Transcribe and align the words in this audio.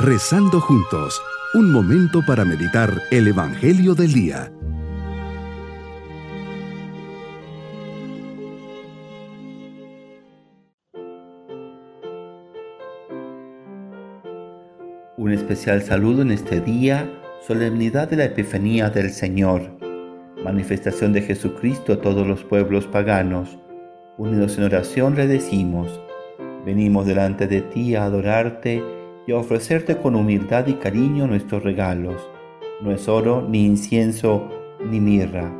Rezando 0.00 0.60
juntos, 0.60 1.20
un 1.54 1.72
momento 1.72 2.20
para 2.24 2.44
meditar 2.44 3.02
el 3.10 3.26
Evangelio 3.26 3.96
del 3.96 4.12
Día. 4.12 4.52
Un 15.16 15.32
especial 15.32 15.82
saludo 15.82 16.22
en 16.22 16.30
este 16.30 16.60
día, 16.60 17.10
solemnidad 17.44 18.08
de 18.08 18.18
la 18.18 18.26
Epifanía 18.26 18.90
del 18.90 19.10
Señor, 19.10 19.62
manifestación 20.44 21.12
de 21.12 21.22
Jesucristo 21.22 21.94
a 21.94 22.00
todos 22.00 22.24
los 22.24 22.44
pueblos 22.44 22.86
paganos. 22.86 23.58
Unidos 24.16 24.58
en 24.58 24.64
oración 24.64 25.16
le 25.16 25.26
decimos, 25.26 26.00
venimos 26.64 27.04
delante 27.04 27.48
de 27.48 27.62
ti 27.62 27.96
a 27.96 28.04
adorarte 28.04 28.97
y 29.28 29.32
a 29.32 29.36
ofrecerte 29.36 29.98
con 29.98 30.16
humildad 30.16 30.66
y 30.68 30.74
cariño 30.74 31.26
nuestros 31.26 31.62
regalos. 31.62 32.30
No 32.80 32.90
es 32.90 33.08
oro, 33.08 33.46
ni 33.46 33.66
incienso, 33.66 34.48
ni 34.90 35.00
mirra. 35.00 35.54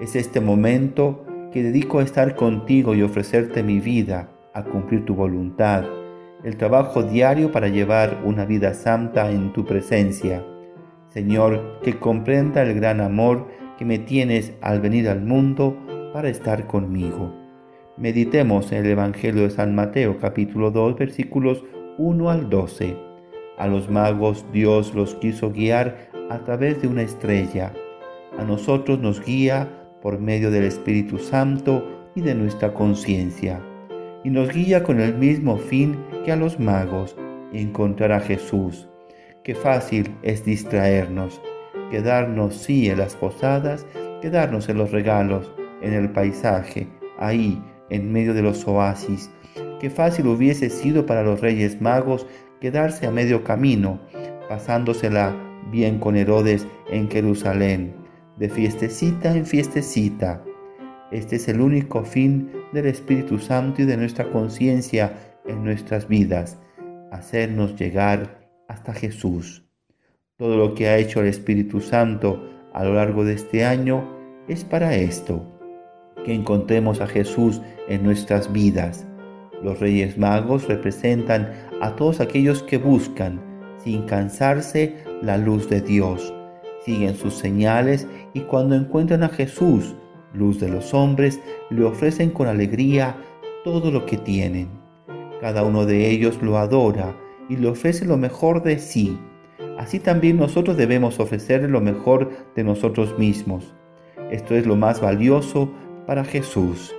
Es 0.00 0.14
este 0.14 0.40
momento 0.40 1.26
que 1.52 1.64
dedico 1.64 1.98
a 1.98 2.04
estar 2.04 2.36
contigo 2.36 2.94
y 2.94 3.02
ofrecerte 3.02 3.64
mi 3.64 3.80
vida, 3.80 4.30
a 4.54 4.62
cumplir 4.62 5.04
tu 5.04 5.16
voluntad, 5.16 5.84
el 6.44 6.56
trabajo 6.56 7.02
diario 7.02 7.50
para 7.50 7.66
llevar 7.66 8.22
una 8.24 8.44
vida 8.44 8.72
santa 8.72 9.32
en 9.32 9.52
tu 9.52 9.64
presencia. 9.64 10.46
Señor, 11.08 11.80
que 11.82 11.98
comprenda 11.98 12.62
el 12.62 12.74
gran 12.74 13.00
amor 13.00 13.48
que 13.78 13.84
me 13.84 13.98
tienes 13.98 14.52
al 14.60 14.80
venir 14.80 15.08
al 15.08 15.22
mundo 15.22 15.76
para 16.12 16.28
estar 16.28 16.68
conmigo. 16.68 17.34
Meditemos 17.96 18.70
en 18.70 18.84
el 18.84 18.92
Evangelio 18.92 19.42
de 19.42 19.50
San 19.50 19.74
Mateo 19.74 20.18
capítulo 20.18 20.70
2 20.70 20.96
versículos 20.96 21.64
1 21.98 22.30
al 22.30 22.48
12. 22.48 22.96
A 23.58 23.66
los 23.66 23.88
magos 23.88 24.44
Dios 24.52 24.94
los 24.94 25.14
quiso 25.16 25.50
guiar 25.50 26.10
a 26.30 26.38
través 26.44 26.80
de 26.82 26.88
una 26.88 27.02
estrella. 27.02 27.72
A 28.38 28.44
nosotros 28.44 28.98
nos 28.98 29.24
guía 29.24 29.68
por 30.02 30.18
medio 30.18 30.50
del 30.50 30.64
Espíritu 30.64 31.18
Santo 31.18 31.84
y 32.14 32.20
de 32.20 32.34
nuestra 32.34 32.74
conciencia. 32.74 33.60
Y 34.24 34.30
nos 34.30 34.52
guía 34.52 34.82
con 34.82 35.00
el 35.00 35.14
mismo 35.14 35.56
fin 35.56 35.96
que 36.24 36.32
a 36.32 36.36
los 36.36 36.58
magos, 36.58 37.16
encontrar 37.52 38.12
a 38.12 38.20
Jesús. 38.20 38.88
Qué 39.42 39.54
fácil 39.54 40.14
es 40.22 40.44
distraernos 40.44 41.40
quedarnos 41.90 42.54
sí 42.56 42.88
en 42.88 42.98
las 42.98 43.14
posadas, 43.14 43.86
quedarnos 44.20 44.68
en 44.68 44.78
los 44.78 44.90
regalos, 44.90 45.52
en 45.82 45.92
el 45.92 46.10
paisaje, 46.10 46.88
ahí, 47.18 47.62
en 47.90 48.12
medio 48.12 48.34
de 48.34 48.42
los 48.42 48.66
oasis. 48.66 49.30
Qué 49.80 49.90
fácil 49.90 50.26
hubiese 50.28 50.70
sido 50.70 51.04
para 51.04 51.22
los 51.22 51.40
reyes 51.40 51.80
magos 51.82 52.26
quedarse 52.60 53.06
a 53.06 53.10
medio 53.10 53.44
camino, 53.44 54.00
pasándosela 54.48 55.34
bien 55.70 55.98
con 55.98 56.16
Herodes 56.16 56.66
en 56.90 57.10
Jerusalén, 57.10 57.94
de 58.38 58.48
fiestecita 58.48 59.36
en 59.36 59.44
fiestecita. 59.44 60.42
Este 61.10 61.36
es 61.36 61.48
el 61.48 61.60
único 61.60 62.04
fin 62.04 62.50
del 62.72 62.86
Espíritu 62.86 63.38
Santo 63.38 63.82
y 63.82 63.84
de 63.84 63.98
nuestra 63.98 64.30
conciencia 64.30 65.12
en 65.44 65.62
nuestras 65.62 66.08
vidas, 66.08 66.58
hacernos 67.12 67.76
llegar 67.76 68.48
hasta 68.68 68.94
Jesús. 68.94 69.64
Todo 70.38 70.56
lo 70.56 70.74
que 70.74 70.88
ha 70.88 70.96
hecho 70.96 71.20
el 71.20 71.28
Espíritu 71.28 71.80
Santo 71.80 72.42
a 72.72 72.82
lo 72.82 72.94
largo 72.94 73.24
de 73.24 73.34
este 73.34 73.64
año 73.64 74.16
es 74.48 74.64
para 74.64 74.94
esto, 74.94 75.44
que 76.24 76.34
encontremos 76.34 77.00
a 77.00 77.06
Jesús 77.06 77.60
en 77.88 78.02
nuestras 78.02 78.52
vidas. 78.52 79.06
Los 79.62 79.80
Reyes 79.80 80.18
Magos 80.18 80.68
representan 80.68 81.52
a 81.80 81.96
todos 81.96 82.20
aquellos 82.20 82.62
que 82.62 82.78
buscan, 82.78 83.40
sin 83.82 84.02
cansarse, 84.02 84.96
la 85.22 85.38
luz 85.38 85.68
de 85.68 85.80
Dios. 85.80 86.32
Siguen 86.84 87.16
sus 87.16 87.34
señales 87.34 88.06
y 88.34 88.40
cuando 88.40 88.74
encuentran 88.74 89.22
a 89.22 89.28
Jesús, 89.28 89.94
luz 90.32 90.60
de 90.60 90.68
los 90.68 90.94
hombres, 90.94 91.40
le 91.70 91.84
ofrecen 91.84 92.30
con 92.30 92.48
alegría 92.48 93.16
todo 93.64 93.90
lo 93.90 94.06
que 94.06 94.18
tienen. 94.18 94.68
Cada 95.40 95.64
uno 95.64 95.86
de 95.86 96.10
ellos 96.10 96.40
lo 96.42 96.58
adora 96.58 97.16
y 97.48 97.56
le 97.56 97.68
ofrece 97.68 98.04
lo 98.04 98.16
mejor 98.16 98.62
de 98.62 98.78
sí 98.78 99.18
así 99.78 100.00
también 100.00 100.38
nosotros 100.38 100.76
debemos 100.76 101.20
ofrecerle 101.20 101.68
lo 101.68 101.80
mejor 101.80 102.30
de 102.54 102.64
nosotros 102.64 103.18
mismos. 103.18 103.74
Esto 104.30 104.54
es 104.54 104.66
lo 104.66 104.76
más 104.76 105.00
valioso 105.00 105.70
para 106.06 106.24
Jesús. 106.24 106.94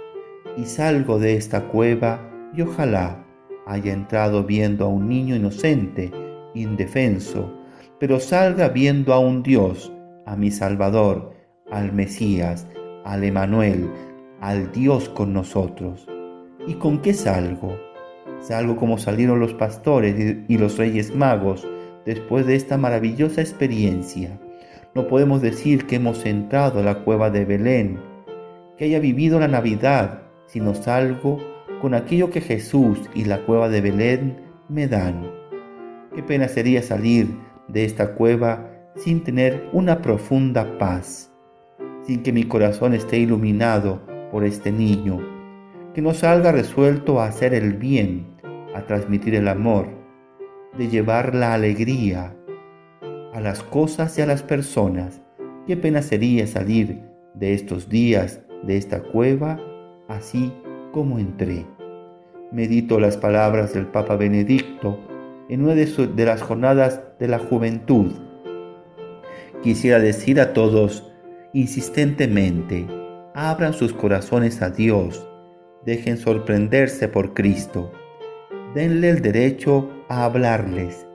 Y 0.56 0.66
salgo 0.66 1.20
de 1.20 1.36
esta 1.36 1.66
cueva 1.66 2.20
y 2.58 2.64
ojalá 2.64 3.24
haya 3.68 3.94
entrado 3.94 4.44
viendo 4.44 4.86
a 4.86 4.88
un 4.88 5.08
niño 5.08 5.36
inocente, 5.36 6.12
indefenso, 6.56 7.54
pero 8.00 8.20
salga 8.20 8.70
viendo 8.70 9.14
a 9.14 9.20
un 9.20 9.44
Dios, 9.44 9.94
a 10.26 10.36
mi 10.36 10.50
Salvador, 10.50 11.34
al 11.70 11.94
Mesías, 11.94 12.68
al 13.06 13.24
Emanuel, 13.24 13.90
al 14.42 14.72
Dios 14.72 15.08
con 15.10 15.34
nosotros. 15.34 16.08
¿Y 16.66 16.74
con 16.76 17.00
qué 17.02 17.14
salgo? 17.14 17.78
Salgo 18.40 18.76
como 18.76 18.98
salieron 18.98 19.40
los 19.40 19.54
pastores 19.54 20.38
y 20.48 20.58
los 20.58 20.78
reyes 20.78 21.16
magos, 21.16 21.68
después 22.06 22.48
de 22.48 22.56
esta 22.56 22.78
maravillosa 22.78 23.42
experiencia. 23.42 24.40
No 24.96 25.08
podemos 25.08 25.42
decir 25.42 25.86
que 25.86 25.98
hemos 25.98 26.26
entrado 26.26 26.80
a 26.80 26.84
la 26.84 27.04
cueva 27.04 27.30
de 27.30 27.46
Belén, 27.46 28.00
que 28.78 28.86
haya 28.86 29.00
vivido 29.00 29.40
la 29.40 29.48
Navidad, 29.48 30.24
sino 30.48 30.74
salgo 30.74 31.57
con 31.82 31.94
aquello 31.94 32.30
que 32.30 32.42
Jesús 32.42 33.00
y 33.14 33.26
la 33.26 33.46
cueva 33.46 33.70
de 33.70 33.82
Belén 33.82 34.38
me 34.70 34.88
dan. 34.88 35.30
Qué 36.16 36.24
pena 36.24 36.48
sería 36.48 36.82
salir 36.82 37.28
de 37.68 37.86
esta 37.86 38.16
cueva 38.16 38.72
sin 38.96 39.24
tener 39.24 39.70
una 39.74 40.02
profunda 40.02 40.78
paz, 40.78 41.32
sin 42.04 42.24
que 42.24 42.34
mi 42.34 42.44
corazón 42.44 42.94
esté 42.94 43.20
iluminado 43.20 44.02
por 44.32 44.44
este 44.44 44.72
niño, 44.72 45.20
que 45.94 46.02
no 46.02 46.14
salga 46.14 46.52
resuelto 46.52 47.20
a 47.20 47.28
hacer 47.28 47.54
el 47.54 47.74
bien, 47.74 48.26
a 48.74 48.86
transmitir 48.86 49.36
el 49.36 49.48
amor, 49.48 49.88
de 50.78 50.88
llevar 50.88 51.36
la 51.36 51.54
alegría 51.54 52.36
a 53.34 53.40
las 53.40 53.62
cosas 53.62 54.18
y 54.18 54.22
a 54.22 54.26
las 54.26 54.42
personas. 54.42 55.22
Qué 55.68 55.78
pena 55.78 56.02
sería 56.02 56.48
salir 56.48 57.04
de 57.36 57.54
estos 57.54 57.90
días, 57.90 58.42
de 58.64 58.78
esta 58.78 59.04
cueva, 59.04 59.60
así 60.08 60.52
como 60.98 61.20
entré. 61.20 61.64
Medito 62.52 63.00
las 63.00 63.18
palabras 63.18 63.72
del 63.72 63.86
Papa 63.86 64.16
Benedicto 64.16 64.98
en 65.48 65.64
una 65.64 65.76
de, 65.76 66.26
las 66.26 66.42
jornadas 66.42 67.04
de 67.20 67.28
la 67.28 67.38
juventud. 67.38 68.14
Quisiera 69.62 70.00
decir 70.00 70.42
a 70.42 70.54
todos 70.54 71.08
insistentemente, 71.54 72.88
abran 73.36 73.74
sus 73.74 73.94
corazones 73.94 74.64
a 74.64 74.72
Dios, 74.72 75.30
dejen 75.86 76.18
sorprenderse 76.18 77.08
por 77.08 77.36
Cristo 77.36 77.92
denle 78.74 79.12
el 79.12 79.22
derecho 79.22 79.88
a 80.10 80.26
hablarles. 80.26 81.06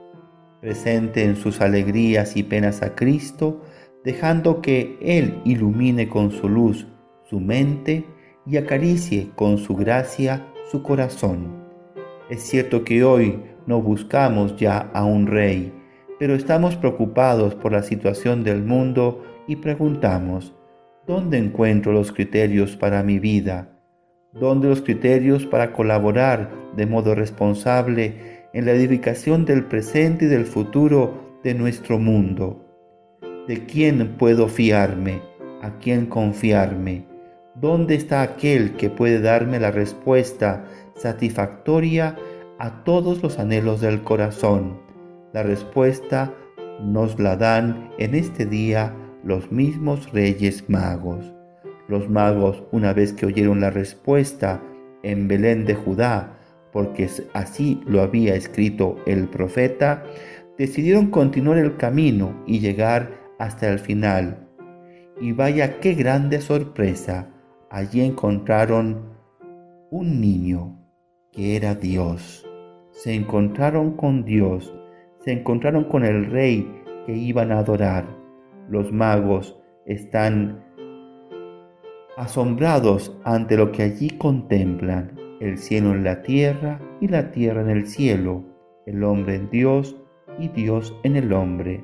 Presenten 0.61 1.35
sus 1.35 1.59
alegrías 1.59 2.37
y 2.37 2.43
penas 2.43 2.81
a 2.83 2.95
Cristo, 2.95 3.61
dejando 4.05 4.61
que 4.61 4.97
Él 5.01 5.41
ilumine 5.43 6.07
con 6.07 6.31
su 6.31 6.47
luz 6.47 6.87
su 7.25 7.41
mente 7.41 8.12
y 8.45 8.57
acaricie 8.57 9.29
con 9.35 9.57
su 9.57 9.75
gracia 9.75 10.45
su 10.71 10.83
corazón. 10.83 11.63
Es 12.29 12.41
cierto 12.41 12.83
que 12.83 13.03
hoy 13.03 13.41
no 13.67 13.81
buscamos 13.81 14.55
ya 14.57 14.89
a 14.93 15.05
un 15.05 15.27
rey, 15.27 15.73
pero 16.19 16.35
estamos 16.35 16.75
preocupados 16.75 17.55
por 17.55 17.71
la 17.71 17.83
situación 17.83 18.43
del 18.43 18.63
mundo 18.63 19.23
y 19.47 19.57
preguntamos, 19.57 20.53
¿dónde 21.05 21.37
encuentro 21.37 21.91
los 21.91 22.11
criterios 22.11 22.75
para 22.75 23.03
mi 23.03 23.19
vida? 23.19 23.73
donde 24.33 24.67
los 24.67 24.81
criterios 24.81 25.45
para 25.45 25.73
colaborar 25.73 26.51
de 26.75 26.85
modo 26.85 27.15
responsable 27.15 28.47
en 28.53 28.65
la 28.65 28.71
edificación 28.71 29.45
del 29.45 29.65
presente 29.65 30.25
y 30.25 30.27
del 30.27 30.45
futuro 30.45 31.39
de 31.43 31.53
nuestro 31.53 31.99
mundo. 31.99 32.59
¿De 33.47 33.65
quién 33.65 34.15
puedo 34.17 34.47
fiarme? 34.47 35.21
¿A 35.61 35.77
quién 35.79 36.05
confiarme? 36.07 37.05
¿Dónde 37.55 37.93
está 37.93 38.23
aquel 38.23 38.73
que 38.77 38.89
puede 38.89 39.21
darme 39.21 39.59
la 39.59 39.69
respuesta 39.69 40.65
satisfactoria 40.95 42.15
a 42.57 42.83
todos 42.83 43.21
los 43.21 43.37
anhelos 43.37 43.79
del 43.79 44.01
corazón? 44.01 44.79
La 45.33 45.43
respuesta 45.43 46.33
nos 46.81 47.19
la 47.19 47.37
dan 47.37 47.91
en 47.99 48.15
este 48.15 48.47
día 48.47 48.95
los 49.23 49.51
mismos 49.51 50.11
reyes 50.11 50.67
magos. 50.67 51.31
Los 51.87 52.09
magos, 52.09 52.63
una 52.71 52.91
vez 52.91 53.13
que 53.13 53.27
oyeron 53.27 53.61
la 53.61 53.69
respuesta 53.69 54.59
en 55.03 55.27
Belén 55.27 55.65
de 55.65 55.75
Judá, 55.75 56.39
porque 56.71 57.07
así 57.33 57.81
lo 57.85 58.01
había 58.01 58.33
escrito 58.33 58.95
el 59.05 59.27
profeta, 59.27 60.03
decidieron 60.57 61.11
continuar 61.11 61.59
el 61.59 61.77
camino 61.77 62.33
y 62.47 62.59
llegar 62.59 63.11
hasta 63.37 63.69
el 63.69 63.77
final. 63.77 64.47
Y 65.21 65.33
vaya 65.33 65.79
qué 65.79 65.93
grande 65.93 66.41
sorpresa, 66.41 67.29
allí 67.73 68.01
encontraron 68.01 69.01
un 69.89 70.21
niño 70.21 70.77
que 71.31 71.55
era 71.55 71.73
Dios. 71.73 72.47
Se 72.91 73.15
encontraron 73.15 73.97
con 73.97 74.23
Dios, 74.23 74.71
se 75.21 75.31
encontraron 75.31 75.85
con 75.85 76.05
el 76.05 76.27
rey 76.27 76.71
que 77.07 77.13
iban 77.17 77.51
a 77.51 77.57
adorar. 77.57 78.05
Los 78.69 78.91
magos 78.91 79.59
están 79.87 80.63
asombrados 82.15 83.17
ante 83.23 83.57
lo 83.57 83.71
que 83.71 83.81
allí 83.81 84.11
contemplan, 84.11 85.17
el 85.39 85.57
cielo 85.57 85.93
en 85.93 86.03
la 86.03 86.21
tierra 86.21 86.79
y 87.01 87.07
la 87.07 87.31
tierra 87.31 87.61
en 87.61 87.71
el 87.71 87.87
cielo, 87.87 88.43
el 88.85 89.03
hombre 89.03 89.33
en 89.33 89.49
Dios 89.49 89.97
y 90.37 90.49
Dios 90.49 90.95
en 91.01 91.15
el 91.15 91.33
hombre. 91.33 91.83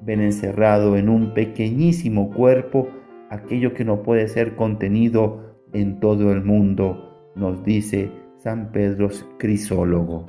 Ven 0.00 0.22
encerrado 0.22 0.96
en 0.96 1.10
un 1.10 1.34
pequeñísimo 1.34 2.30
cuerpo 2.30 2.88
aquello 3.30 3.74
que 3.74 3.84
no 3.84 4.02
puede 4.02 4.28
ser 4.28 4.56
contenido 4.56 5.56
en 5.72 6.00
todo 6.00 6.32
el 6.32 6.42
mundo, 6.42 7.32
nos 7.34 7.64
dice 7.64 8.10
San 8.38 8.72
Pedro 8.72 9.08
Crisólogo. 9.38 10.26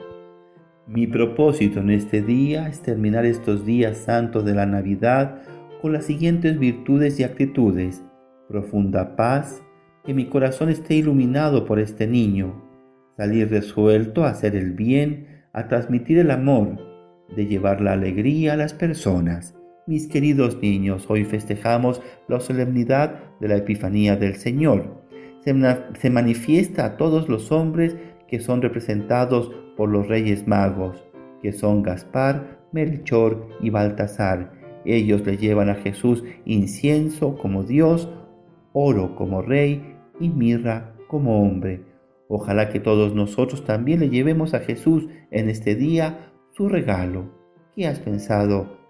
Mi 0.87 1.05
propósito 1.05 1.81
en 1.81 1.89
este 1.89 2.21
día 2.21 2.67
es 2.67 2.81
terminar 2.81 3.25
estos 3.25 3.65
días 3.65 3.97
santos 3.97 4.45
de 4.45 4.55
la 4.55 4.65
Navidad 4.65 5.41
con 5.81 5.93
las 5.93 6.05
siguientes 6.05 6.57
virtudes 6.57 7.19
y 7.19 7.23
actitudes. 7.23 8.03
Profunda 8.47 9.15
paz, 9.15 9.61
que 10.05 10.13
mi 10.13 10.25
corazón 10.25 10.69
esté 10.69 10.95
iluminado 10.95 11.65
por 11.65 11.79
este 11.79 12.07
niño. 12.07 12.63
Salir 13.17 13.49
resuelto 13.49 14.23
a 14.23 14.29
hacer 14.29 14.55
el 14.55 14.71
bien, 14.71 15.43
a 15.51 15.67
transmitir 15.67 16.19
el 16.19 16.31
amor, 16.31 16.77
de 17.35 17.45
llevar 17.45 17.81
la 17.81 17.93
alegría 17.93 18.53
a 18.53 18.57
las 18.57 18.73
personas. 18.73 19.57
Mis 19.87 20.09
queridos 20.09 20.61
niños, 20.61 21.05
hoy 21.07 21.23
festejamos 21.23 22.01
la 22.27 22.41
solemnidad 22.41 23.21
de 23.39 23.47
la 23.47 23.55
Epifanía 23.55 24.17
del 24.17 24.35
Señor. 24.35 25.01
Se, 25.45 26.09
manifiesta 26.09 26.83
a 26.83 26.97
todos 26.97 27.29
los 27.29 27.53
hombres 27.53 27.95
que 28.27 28.41
son 28.41 28.61
representados 28.61 29.49
por 29.77 29.87
los 29.87 30.09
reyes 30.09 30.45
magos, 30.45 31.07
que 31.41 31.53
son 31.53 31.83
Gaspar, 31.83 32.59
Melchor 32.73 33.47
y 33.61 33.69
Baltasar. 33.69 34.51
Ellos 34.83 35.25
le 35.25 35.37
llevan 35.37 35.69
a 35.69 35.75
Jesús 35.75 36.21
incienso 36.43 37.37
como 37.37 37.63
Dios, 37.63 38.09
oro 38.73 39.15
como 39.15 39.41
rey 39.41 39.95
y 40.19 40.27
mirra 40.27 40.97
como 41.07 41.41
hombre. 41.41 41.85
Ojalá 42.27 42.67
que 42.67 42.81
todos 42.81 43.15
nosotros 43.15 43.63
también 43.63 44.01
le 44.01 44.09
llevemos 44.09 44.53
a 44.53 44.59
Jesús 44.59 45.07
en 45.31 45.47
este 45.47 45.75
día 45.75 46.33
su 46.51 46.67
regalo. 46.67 47.31
¿Qué 47.73 47.87
has 47.87 47.99
pensado 47.99 48.76